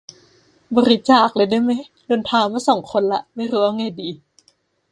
[0.77, 1.71] บริจาคเลยได้ไหม
[2.05, 4.09] โดนท้ามาสองคนละ ไม่รู้เอาไงดี